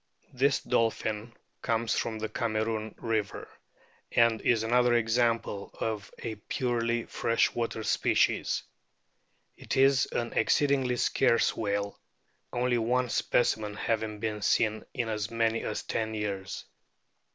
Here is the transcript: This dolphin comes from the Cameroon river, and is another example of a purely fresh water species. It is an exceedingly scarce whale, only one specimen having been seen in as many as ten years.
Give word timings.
This 0.33 0.61
dolphin 0.61 1.31
comes 1.61 1.93
from 1.93 2.17
the 2.17 2.27
Cameroon 2.27 2.95
river, 2.97 3.47
and 4.11 4.41
is 4.41 4.63
another 4.63 4.95
example 4.95 5.69
of 5.79 6.11
a 6.17 6.33
purely 6.49 7.03
fresh 7.05 7.53
water 7.53 7.83
species. 7.83 8.63
It 9.57 9.77
is 9.77 10.07
an 10.07 10.33
exceedingly 10.33 10.95
scarce 10.95 11.55
whale, 11.55 11.99
only 12.51 12.79
one 12.79 13.09
specimen 13.09 13.75
having 13.75 14.19
been 14.19 14.41
seen 14.41 14.85
in 14.91 15.07
as 15.07 15.29
many 15.29 15.61
as 15.61 15.83
ten 15.83 16.15
years. 16.15 16.65